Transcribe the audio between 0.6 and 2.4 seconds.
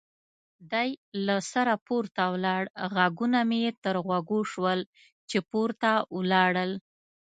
دی له سره پورته